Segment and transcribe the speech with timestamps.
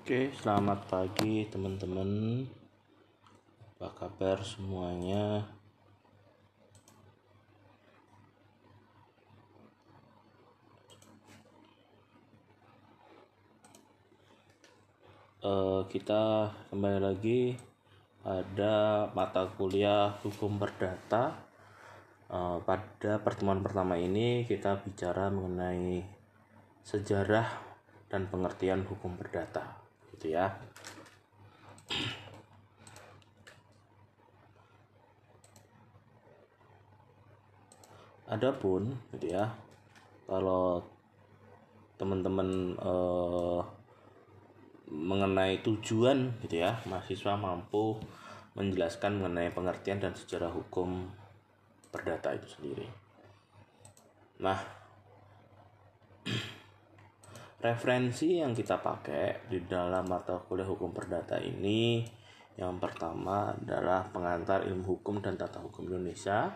[0.00, 2.40] Oke, selamat pagi teman-teman.
[3.76, 5.44] Apa kabar semuanya?
[15.44, 17.60] Uh, kita kembali lagi
[18.24, 21.36] ada mata kuliah hukum perdata.
[22.32, 26.00] Uh, pada pertemuan pertama ini kita bicara mengenai
[26.88, 27.52] sejarah
[28.08, 29.89] dan pengertian hukum perdata
[30.20, 30.52] gitu ya
[38.30, 39.48] Adapun gitu ya
[40.28, 40.84] kalau
[41.98, 43.62] teman-teman eh,
[44.86, 47.98] mengenai tujuan gitu ya mahasiswa mampu
[48.54, 51.10] menjelaskan mengenai pengertian dan sejarah hukum
[51.90, 52.86] perdata itu sendiri.
[54.38, 54.58] Nah,
[57.60, 62.00] referensi yang kita pakai di dalam mata kuliah hukum perdata ini
[62.56, 66.48] yang pertama adalah pengantar ilmu hukum dan tata hukum Indonesia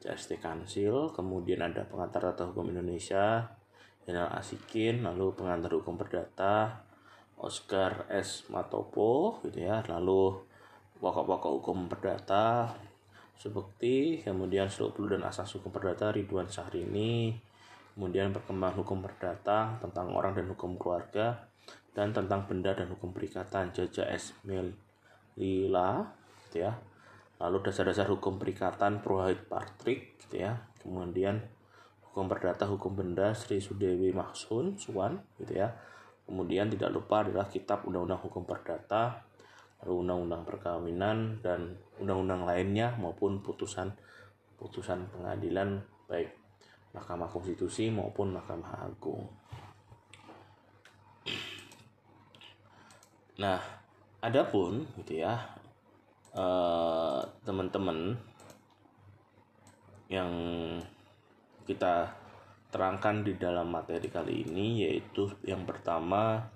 [0.00, 3.52] CST Kansil kemudian ada pengantar tata hukum Indonesia
[4.08, 6.88] Jenderal Asikin lalu pengantar hukum perdata
[7.36, 8.48] Oscar S.
[8.48, 10.40] Matopo gitu ya lalu
[11.04, 12.72] pokok-pokok hukum perdata
[13.36, 17.40] Subekti kemudian Seluk dan Asas Hukum Perdata Ridwan Syahrini
[18.00, 21.52] kemudian perkembangan hukum perdata tentang orang dan hukum keluarga
[21.92, 24.32] dan tentang benda dan hukum perikatan Jaja S.
[25.36, 26.08] Lila
[26.48, 26.80] gitu ya.
[27.36, 30.64] Lalu dasar-dasar hukum perikatan Prohait Partrik gitu ya.
[30.80, 31.44] Kemudian
[32.08, 35.76] hukum perdata hukum benda Sri Sudewi Mahsun Suwan gitu ya.
[36.24, 39.28] Kemudian tidak lupa adalah kitab undang-undang hukum perdata
[39.84, 43.92] lalu undang-undang perkawinan dan undang-undang lainnya maupun putusan
[44.56, 46.39] putusan pengadilan baik
[46.90, 49.30] Mahkamah Konstitusi maupun Mahkamah Agung.
[53.40, 53.60] Nah,
[54.20, 55.38] adapun gitu ya
[56.36, 58.18] eh, teman-teman
[60.10, 60.30] yang
[61.64, 62.10] kita
[62.70, 66.50] terangkan di dalam materi kali ini yaitu yang pertama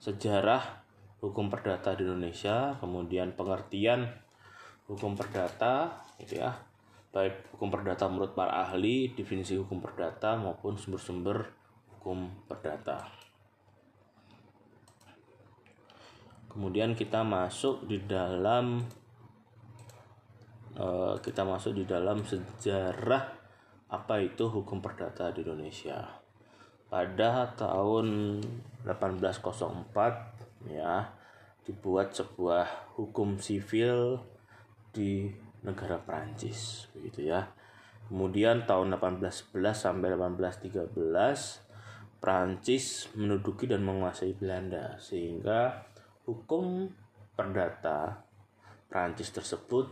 [0.00, 0.80] sejarah
[1.20, 4.08] hukum perdata di Indonesia, kemudian pengertian
[4.88, 6.69] hukum perdata gitu ya
[7.10, 11.50] baik hukum perdata menurut para ahli, definisi hukum perdata maupun sumber-sumber
[11.98, 13.10] hukum perdata.
[16.50, 18.82] Kemudian kita masuk di dalam
[20.78, 23.38] uh, kita masuk di dalam sejarah
[23.90, 26.06] apa itu hukum perdata di Indonesia.
[26.90, 28.38] Pada tahun
[28.82, 31.14] 1804 ya
[31.66, 34.18] dibuat sebuah hukum sivil
[34.90, 35.30] di
[35.64, 37.52] negara Prancis begitu ya.
[38.10, 41.70] Kemudian tahun 1811 sampai 1813
[42.20, 45.88] Prancis menduduki dan menguasai Belanda sehingga
[46.28, 46.92] hukum
[47.32, 48.20] perdata
[48.90, 49.88] Prancis tersebut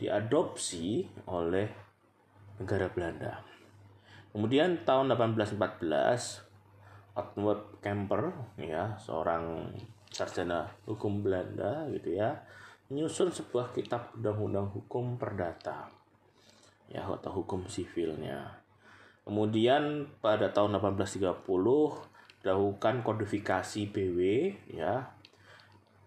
[0.00, 1.68] diadopsi oleh
[2.58, 3.44] negara Belanda.
[4.32, 6.48] Kemudian tahun 1814
[7.18, 9.74] Otto Kemper ya seorang
[10.08, 12.42] sarjana hukum Belanda gitu ya
[12.88, 15.92] menyusun sebuah kitab undang-undang hukum perdata
[16.88, 18.64] ya atau hukum sivilnya.
[19.28, 21.44] Kemudian pada tahun 1830
[22.40, 24.20] dilakukan kodifikasi BW
[24.72, 25.04] ya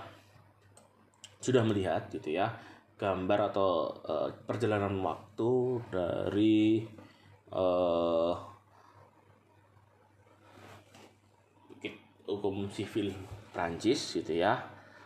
[1.39, 2.51] sudah melihat gitu ya
[2.99, 6.83] gambar atau uh, perjalanan waktu dari
[7.55, 8.35] uh,
[12.29, 13.09] hukum sivil
[13.49, 14.59] Prancis gitu ya.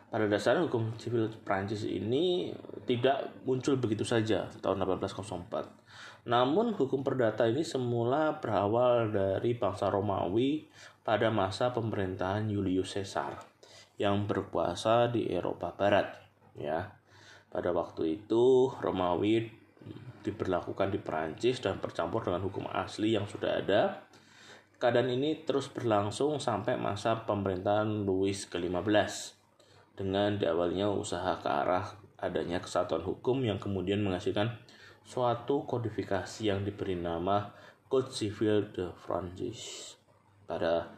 [0.09, 2.53] Pada dasarnya hukum sivil Prancis ini
[2.86, 5.82] tidak muncul begitu saja tahun 1804.
[6.23, 10.63] Namun hukum perdata ini semula berawal dari bangsa Romawi
[11.03, 13.39] pada masa pemerintahan Julius Caesar
[14.00, 16.07] yang berkuasa di Eropa Barat
[16.55, 16.89] ya.
[17.51, 19.45] Pada waktu itu Romawi
[20.23, 24.07] diberlakukan di Perancis dan bercampur dengan hukum asli yang sudah ada
[24.83, 29.31] Keadaan ini terus berlangsung sampai masa pemerintahan Louis ke-15
[29.95, 31.88] dengan diawalinya usaha ke arah
[32.19, 34.59] adanya kesatuan hukum yang kemudian menghasilkan
[35.03, 37.51] suatu kodifikasi yang diberi nama
[37.91, 40.00] Code Civil de France
[40.47, 40.89] pada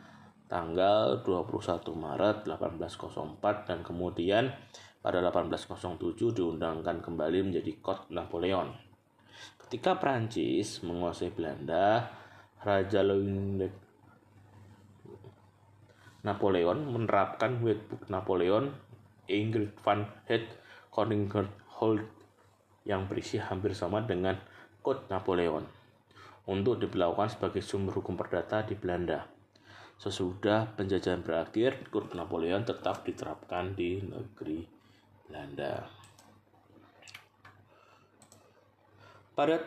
[0.45, 4.53] tanggal 21 Maret 1804 dan kemudian
[5.01, 8.73] pada 1807 diundangkan kembali menjadi Code Napoleon.
[9.65, 12.09] Ketika Prancis menguasai Belanda,
[12.61, 13.69] Raja Louis
[16.25, 18.73] Napoleon menerapkan Wetbook Napoleon
[19.29, 20.57] Ingrid van Het
[20.89, 22.14] Koningerhold
[22.85, 24.37] yang berisi hampir sama dengan
[24.85, 25.65] Code Napoleon
[26.45, 29.25] untuk diberlakukan sebagai sumber hukum perdata di Belanda.
[29.97, 34.61] Sesudah penjajahan berakhir, Code Napoleon tetap diterapkan di negeri
[35.25, 35.89] Belanda.
[39.35, 39.59] Pada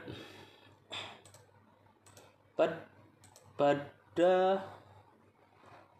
[2.56, 2.72] pad,
[3.58, 4.34] pada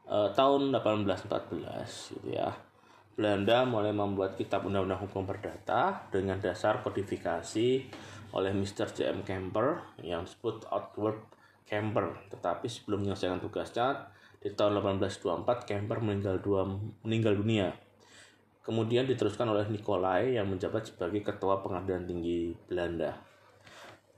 [0.09, 2.68] uh, tahun 1814 gitu ya
[3.19, 7.91] Belanda mulai membuat kitab undang-undang hukum perdata dengan dasar kodifikasi
[8.31, 8.95] oleh Mr.
[8.95, 9.27] J.M.
[9.27, 11.27] Kemper yang disebut Outward
[11.67, 12.15] Kemper.
[12.31, 16.63] Tetapi sebelum menyelesaikan tugasnya, di tahun 1824 Kemper meninggal, dua,
[17.03, 17.75] meninggal dunia.
[18.63, 23.19] Kemudian diteruskan oleh Nikolai yang menjabat sebagai Ketua Pengadilan Tinggi Belanda.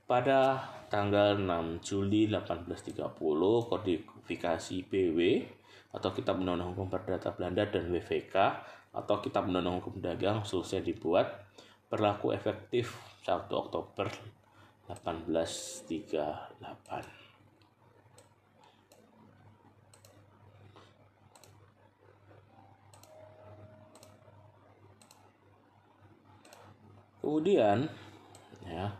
[0.04, 0.60] Pada
[0.92, 3.16] tanggal 6 Juli 1830,
[3.64, 5.18] kodifikasi BW
[5.96, 8.36] atau Kitab Undang-Undang Hukum Perdata Belanda dan WVK
[8.90, 11.46] atau Kitab Undang-Undang Hukum Dagang selesai dibuat
[11.86, 14.10] berlaku efektif 1 Oktober
[14.90, 17.22] 1838.
[27.20, 27.84] Kemudian
[28.66, 28.90] ya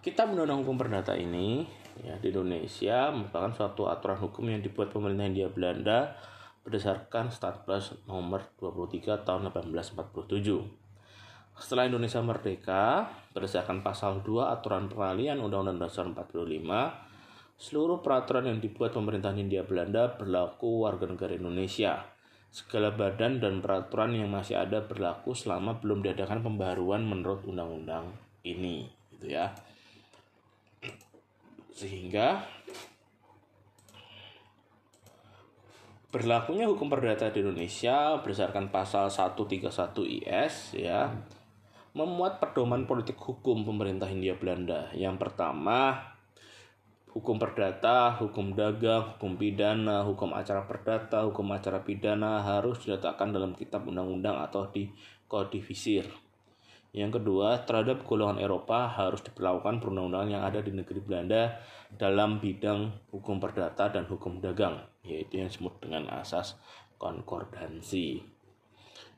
[0.00, 1.66] Kitab Undang-Undang Hukum Perdata ini
[2.00, 6.16] ya di Indonesia merupakan suatu aturan hukum yang dibuat pemerintah Hindia Belanda
[6.66, 10.66] berdasarkan Statpres nomor 23 tahun 1847.
[11.56, 16.26] Setelah Indonesia merdeka, berdasarkan pasal 2 aturan peralihan Undang-Undang Dasar 45,
[17.56, 22.02] seluruh peraturan yang dibuat pemerintahan Hindia Belanda berlaku warga negara Indonesia.
[22.52, 28.10] Segala badan dan peraturan yang masih ada berlaku selama belum diadakan pembaruan menurut undang-undang
[28.44, 29.54] ini, gitu ya.
[31.72, 32.44] Sehingga
[36.14, 39.68] berlakunya hukum perdata di Indonesia berdasarkan pasal 131
[40.22, 41.10] IS ya
[41.96, 44.92] memuat pedoman politik hukum pemerintah Hindia Belanda.
[44.92, 46.12] Yang pertama,
[47.16, 53.56] hukum perdata, hukum dagang, hukum pidana, hukum acara perdata, hukum acara pidana harus diletakkan dalam
[53.56, 56.04] kitab undang-undang atau dikodifisir.
[56.96, 61.60] Yang kedua, terhadap golongan Eropa harus diperlakukan perundang-undangan yang ada di negeri Belanda
[61.92, 66.56] dalam bidang hukum perdata dan hukum dagang, yaitu yang disebut dengan asas
[66.96, 68.24] konkordansi.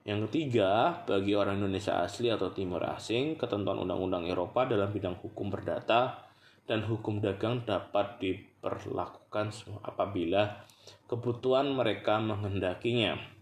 [0.03, 5.47] Yang ketiga, bagi orang Indonesia asli atau timur asing, ketentuan undang-undang Eropa dalam bidang hukum
[5.47, 6.27] perdata
[6.67, 9.55] dan hukum dagang dapat diperlakukan
[9.87, 10.67] apabila
[11.07, 13.38] kebutuhan mereka menghendakinya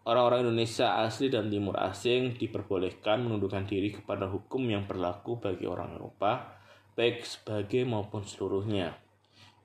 [0.00, 6.00] Orang-orang Indonesia asli dan timur asing diperbolehkan menundukkan diri kepada hukum yang berlaku bagi orang
[6.00, 6.56] Eropa,
[6.96, 8.96] baik sebagai maupun seluruhnya.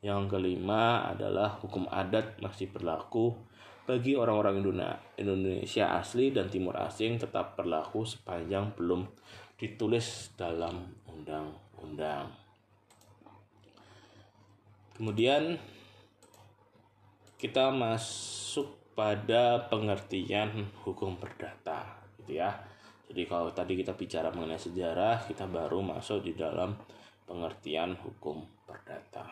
[0.04, 3.32] Yang kelima adalah hukum adat masih berlaku
[3.88, 4.60] bagi orang-orang
[5.16, 9.08] Indonesia asli dan timur asing tetap berlaku sepanjang belum
[9.56, 12.28] ditulis dalam undang-undang.
[15.00, 15.56] Kemudian
[17.40, 22.56] kita masuk pada pengertian hukum perdata gitu ya.
[23.06, 26.74] Jadi kalau tadi kita bicara mengenai sejarah, kita baru masuk di dalam
[27.28, 29.30] pengertian hukum perdata.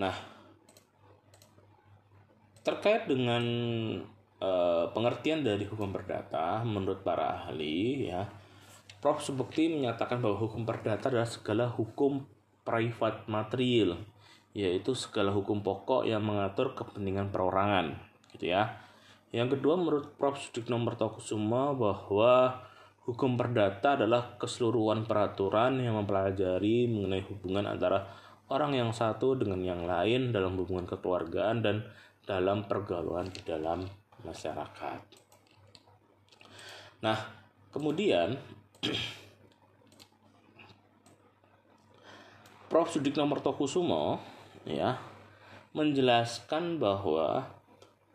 [0.00, 0.14] Nah,
[2.66, 3.44] terkait dengan
[4.42, 4.50] e,
[4.90, 8.26] pengertian dari hukum perdata menurut para ahli ya,
[8.98, 12.26] Prof Subukti menyatakan bahwa hukum perdata adalah segala hukum
[12.66, 14.02] private material
[14.58, 17.94] yaitu segala hukum pokok yang mengatur kepentingan perorangan
[18.34, 18.88] gitu ya
[19.28, 20.40] yang kedua menurut Prof.
[20.40, 22.64] Sudikno Mertokusuma bahwa
[23.04, 28.08] hukum perdata adalah keseluruhan peraturan yang mempelajari mengenai hubungan antara
[28.48, 31.84] orang yang satu dengan yang lain dalam hubungan kekeluargaan dan
[32.24, 33.84] dalam pergaulan di dalam
[34.24, 35.00] masyarakat.
[37.04, 37.18] Nah,
[37.68, 38.32] kemudian
[42.72, 42.88] Prof.
[42.88, 44.37] Sudikno Mertokusumo
[44.68, 45.00] ya
[45.72, 47.48] menjelaskan bahwa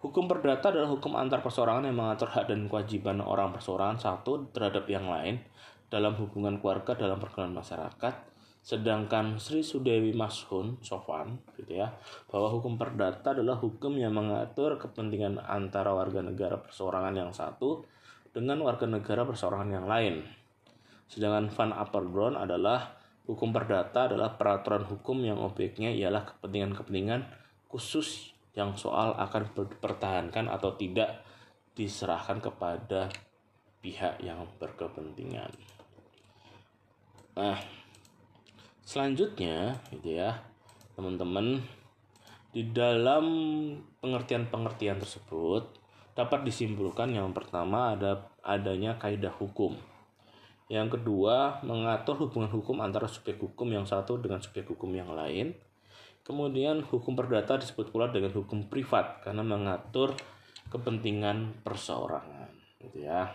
[0.01, 4.85] hukum perdata adalah hukum antar perseorangan yang mengatur hak dan kewajiban orang perseorangan satu terhadap
[4.89, 5.41] yang lain
[5.89, 8.33] dalam hubungan keluarga dalam pergaulan masyarakat
[8.63, 11.91] Sedangkan Sri Sudewi Mashun Sofan gitu ya,
[12.31, 17.83] bahwa hukum perdata adalah hukum yang mengatur kepentingan antara warga negara perseorangan yang satu
[18.31, 20.23] dengan warga negara perseorangan yang lain.
[21.11, 27.23] Sedangkan Van Apeldoorn adalah hukum perdata adalah peraturan hukum yang objeknya ialah kepentingan-kepentingan
[27.71, 31.23] khusus yang soal akan dipertahankan atau tidak
[31.73, 33.09] diserahkan kepada
[33.81, 35.49] pihak yang berkepentingan.
[37.33, 37.57] Nah,
[38.83, 40.43] Selanjutnya, gitu ya,
[40.99, 41.63] teman-teman,
[42.51, 43.25] di dalam
[44.03, 45.71] pengertian-pengertian tersebut
[46.11, 49.79] dapat disimpulkan yang pertama ada adanya kaidah hukum.
[50.71, 55.55] Yang kedua, mengatur hubungan hukum antara subjek hukum yang satu dengan subjek hukum yang lain.
[56.23, 60.15] Kemudian hukum perdata disebut pula dengan hukum privat karena mengatur
[60.71, 62.47] kepentingan perseorangan,
[62.79, 63.27] gitu ya.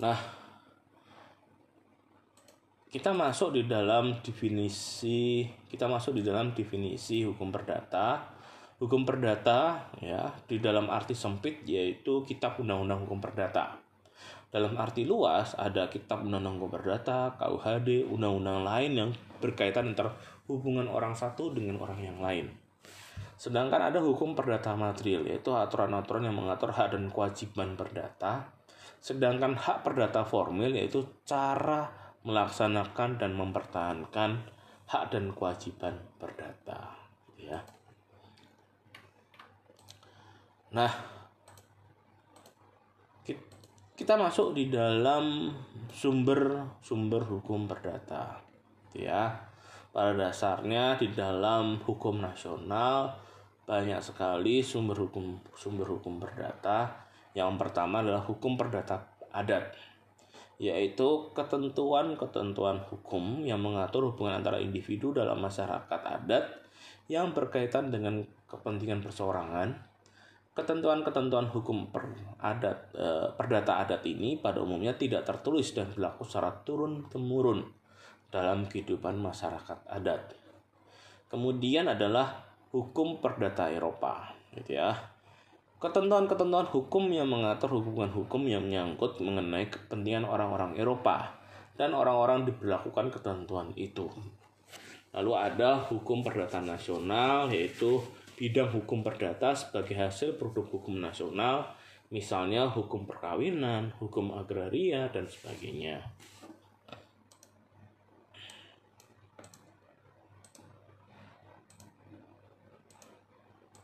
[0.00, 0.16] Nah,
[2.94, 8.22] kita masuk di dalam definisi kita masuk di dalam definisi hukum perdata
[8.78, 13.83] hukum perdata ya di dalam arti sempit yaitu kitab undang-undang hukum perdata
[14.54, 19.10] dalam arti luas ada kitab undang-undang perdata KUHD undang-undang lain yang
[19.42, 20.14] berkaitan antara
[20.46, 22.54] hubungan orang satu dengan orang yang lain.
[23.34, 28.46] Sedangkan ada hukum perdata material yaitu aturan-aturan yang mengatur hak dan kewajiban perdata.
[29.02, 31.90] Sedangkan hak perdata formil yaitu cara
[32.22, 34.38] melaksanakan dan mempertahankan
[34.86, 36.94] hak dan kewajiban perdata
[37.34, 37.58] ya.
[40.70, 40.94] Nah
[43.94, 45.54] kita masuk di dalam
[45.94, 48.42] sumber-sumber hukum perdata
[48.90, 49.30] ya
[49.94, 53.14] pada dasarnya di dalam hukum nasional
[53.62, 57.06] banyak sekali sumber hukum sumber hukum perdata
[57.38, 59.74] yang pertama adalah hukum perdata adat
[60.58, 66.50] yaitu ketentuan-ketentuan hukum yang mengatur hubungan antara individu dalam masyarakat adat
[67.10, 69.93] yang berkaitan dengan kepentingan perseorangan.
[70.54, 76.54] Ketentuan-ketentuan hukum per adat, e, perdata adat ini pada umumnya tidak tertulis dan berlaku secara
[76.62, 77.66] turun-temurun
[78.30, 80.38] dalam kehidupan masyarakat adat.
[81.26, 85.14] Kemudian adalah hukum perdata Eropa, gitu ya
[85.84, 91.36] ketentuan-ketentuan hukum yang mengatur hubungan hukum yang menyangkut mengenai kepentingan orang-orang Eropa
[91.76, 94.08] dan orang-orang diberlakukan ketentuan itu.
[95.12, 98.00] Lalu ada hukum perdata nasional yaitu
[98.34, 101.74] bidang hukum perdata sebagai hasil produk hukum nasional,
[102.10, 106.02] misalnya hukum perkawinan, hukum agraria dan sebagainya.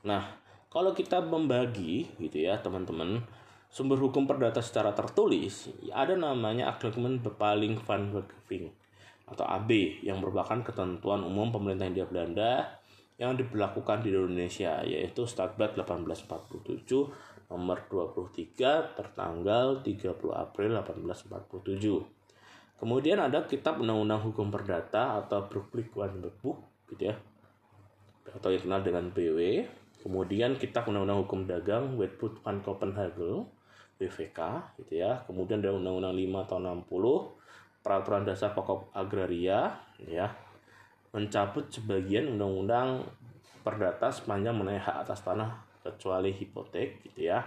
[0.00, 0.40] Nah,
[0.72, 3.20] kalau kita membagi gitu ya teman-teman
[3.68, 8.72] sumber hukum perdata secara tertulis ada namanya Agreement Bepaling van Werkeving
[9.30, 12.79] atau AB yang merupakan ketentuan umum pemerintah Hindia Belanda
[13.20, 22.80] yang diberlakukan di Indonesia yaitu Statblad 1847 nomor 23 tertanggal 30 April 1847.
[22.80, 27.16] Kemudian ada Kitab Undang-Undang Hukum Perdata atau Brooklyn One Book gitu ya
[28.30, 29.68] atau yang dikenal dengan BW
[30.00, 33.44] Kemudian kita Undang-Undang Hukum Dagang Wetput van Copenhagen
[34.00, 34.40] BVK
[34.80, 35.20] gitu ya.
[35.28, 40.32] Kemudian ada Undang-Undang 5 tahun 60 Peraturan Dasar Pokok Agraria ya.
[41.10, 43.02] Mencabut sebagian undang-undang
[43.60, 47.42] perdata sepanjang mengenai hak atas tanah kecuali hipotek gitu ya.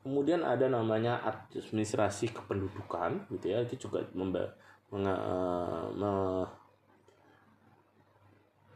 [0.00, 3.60] Kemudian ada namanya administrasi kependudukan gitu ya.
[3.64, 4.52] Itu juga memba,
[4.92, 5.16] menga,
[5.92, 6.12] me,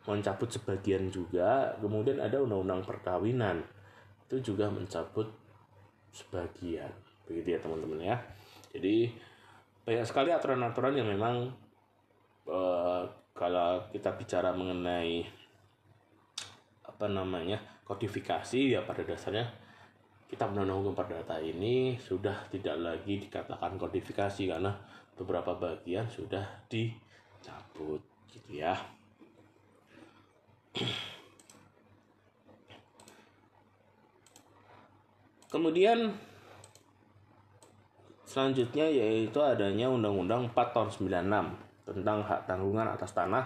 [0.04, 3.64] mencabut sebagian juga kemudian ada undang-undang perkawinan
[4.28, 5.32] itu juga mencabut
[6.12, 6.92] sebagian
[7.24, 8.16] begitu ya teman-teman ya
[8.76, 9.08] jadi
[9.84, 11.52] banyak sekali aturan-aturan yang memang
[12.48, 13.04] uh,
[13.34, 15.26] kalau kita bicara mengenai
[16.86, 19.50] apa namanya kodifikasi ya pada dasarnya
[20.30, 24.70] kita undang-undang hukum perdata ini sudah tidak lagi dikatakan kodifikasi karena
[25.18, 28.00] beberapa bagian sudah dicabut
[28.30, 28.74] gitu ya.
[35.54, 36.10] Kemudian
[38.26, 43.44] selanjutnya yaitu adanya Undang-Undang 4 tahun 96 tentang hak tanggungan atas tanah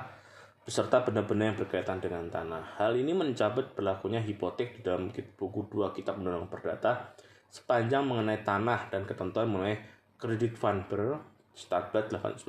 [0.68, 2.76] beserta benda-benda yang berkaitan dengan tanah.
[2.76, 7.16] Hal ini mencabut berlakunya hipotek di dalam buku 2 Kitab Undang-Undang Perdata
[7.48, 9.80] sepanjang mengenai tanah dan ketentuan mengenai
[10.20, 11.16] kredit fund ber
[11.56, 12.44] Statblad 1908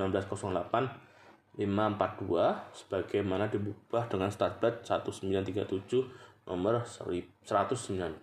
[1.56, 8.20] 542 sebagaimana diubah dengan Statblad 1937 nomor 190.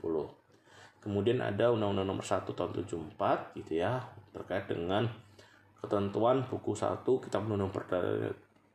[1.01, 2.71] Kemudian ada Undang-Undang nomor 1 tahun
[3.17, 4.05] 74 gitu ya
[4.37, 5.09] terkait dengan
[5.83, 7.73] ketentuan buku 1 Kitab Undang-Undang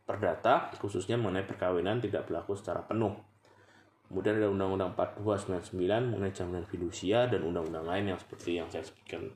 [0.06, 3.16] perdata khususnya mengenai perkawinan tidak berlaku secara penuh.
[4.12, 9.32] Kemudian ada Undang-Undang 4299 mengenai jaminan fidusia dan undang-undang lain yang seperti yang saya sebutkan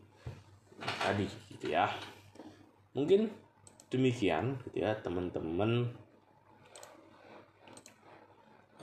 [0.99, 1.23] tadi
[1.55, 1.87] gitu ya.
[2.91, 3.31] Mungkin
[3.87, 5.95] demikian gitu ya teman-teman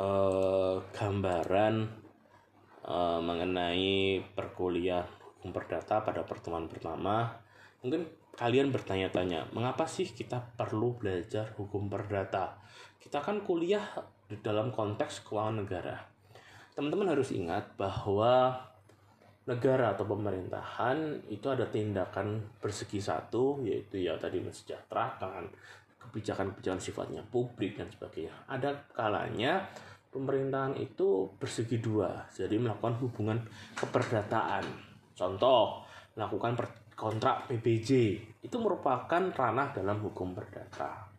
[0.01, 1.75] eh, gambaran
[2.89, 7.35] eh, mengenai perkuliahan hukum perdata pada pertemuan pertama.
[7.83, 8.07] Mungkin
[8.43, 12.59] kalian bertanya-tanya, mengapa sih kita perlu belajar hukum perdata?
[12.99, 13.87] Kita kan kuliah
[14.27, 15.95] di dalam konteks keuangan negara.
[16.75, 18.59] Teman-teman harus ingat bahwa
[19.47, 25.47] negara atau pemerintahan itu ada tindakan bersegi satu, yaitu ya tadi mensejahterakan,
[26.03, 28.35] kebijakan-kebijakan sifatnya publik dan sebagainya.
[28.51, 29.71] Ada kalanya
[30.11, 33.39] pemerintahan itu bersegi dua, jadi melakukan hubungan
[33.79, 34.67] keperdataan.
[35.15, 35.87] Contoh,
[36.19, 36.59] melakukan
[37.03, 37.91] kontrak PBJ
[38.47, 41.11] itu merupakan ranah dalam hukum perdata.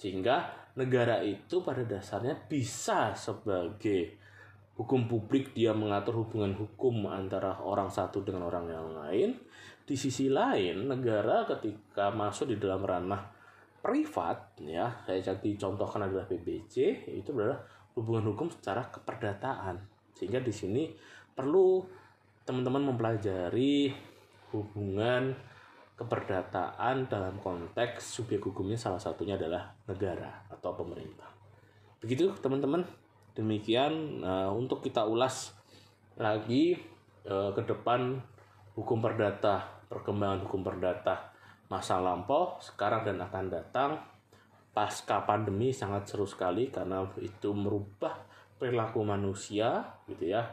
[0.00, 0.48] Sehingga
[0.80, 4.16] negara itu pada dasarnya bisa sebagai
[4.80, 9.30] hukum publik dia mengatur hubungan hukum antara orang satu dengan orang yang lain.
[9.84, 13.20] Di sisi lain, negara ketika masuk di dalam ranah
[13.84, 17.60] privat ya, saya jadi contohkan adalah PBJ, itu adalah
[17.92, 19.76] hubungan hukum secara keperdataan.
[20.16, 20.88] Sehingga di sini
[21.36, 21.84] perlu
[22.48, 23.92] teman-teman mempelajari
[24.52, 25.34] hubungan
[26.00, 31.28] keperdataan dalam konteks subjek hukumnya salah satunya adalah negara atau pemerintah.
[32.00, 32.82] Begitu teman-teman.
[33.36, 35.54] Demikian uh, untuk kita ulas
[36.18, 36.74] lagi
[37.28, 38.18] uh, ke depan
[38.74, 41.30] hukum perdata, perkembangan hukum perdata
[41.70, 43.90] masa lampau, sekarang dan akan datang.
[44.70, 48.22] Pasca pandemi sangat seru sekali karena itu merubah
[48.58, 50.46] perilaku manusia gitu ya.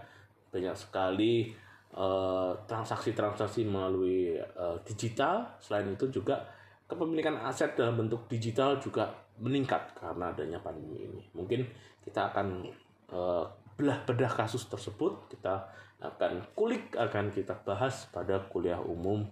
[0.49, 1.53] Banyak sekali
[1.97, 5.49] Eh, transaksi-transaksi melalui uh, digital.
[5.57, 6.45] Selain itu juga
[6.85, 11.23] kepemilikan aset dalam bentuk digital juga meningkat karena adanya pandemi ini.
[11.33, 11.65] Mungkin
[12.03, 12.69] kita akan
[13.09, 19.25] uh, belah bedah kasus tersebut, kita akan kulik akan kita bahas pada kuliah umum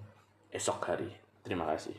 [0.49, 1.12] esok hari.
[1.45, 1.93] Terima kasih.